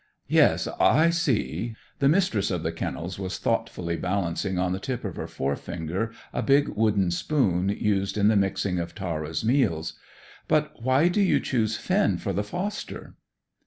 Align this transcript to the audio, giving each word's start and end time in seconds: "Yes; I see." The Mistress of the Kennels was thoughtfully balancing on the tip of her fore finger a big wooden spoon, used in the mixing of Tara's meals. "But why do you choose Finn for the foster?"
"Yes; 0.29 0.67
I 0.79 1.11
see." 1.11 1.75
The 1.99 2.09
Mistress 2.09 2.49
of 2.49 2.63
the 2.63 2.71
Kennels 2.71 3.19
was 3.19 3.37
thoughtfully 3.37 3.95
balancing 3.97 4.57
on 4.57 4.71
the 4.71 4.79
tip 4.79 5.05
of 5.05 5.15
her 5.15 5.27
fore 5.27 5.55
finger 5.55 6.11
a 6.33 6.41
big 6.41 6.69
wooden 6.69 7.11
spoon, 7.11 7.69
used 7.69 8.17
in 8.17 8.27
the 8.27 8.35
mixing 8.35 8.79
of 8.79 8.95
Tara's 8.95 9.45
meals. 9.45 9.93
"But 10.47 10.81
why 10.81 11.07
do 11.07 11.21
you 11.21 11.39
choose 11.39 11.77
Finn 11.77 12.17
for 12.17 12.33
the 12.33 12.41
foster?" 12.43 13.13